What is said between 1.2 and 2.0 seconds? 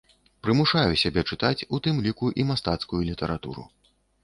чытаць, у